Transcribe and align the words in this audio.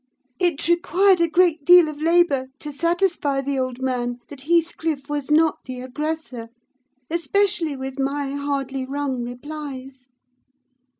It 0.39 0.67
required 0.67 1.21
a 1.21 1.27
great 1.29 1.63
deal 1.63 1.87
of 1.87 2.01
labour 2.01 2.47
to 2.57 2.71
satisfy 2.71 3.39
the 3.39 3.59
old 3.59 3.83
man 3.83 4.17
that 4.29 4.41
Heathcliff 4.41 5.07
was 5.07 5.29
not 5.29 5.63
the 5.65 5.81
aggressor; 5.81 6.49
especially 7.11 7.75
with 7.77 7.99
my 7.99 8.31
hardly 8.31 8.83
wrung 8.83 9.21
replies. 9.23 10.07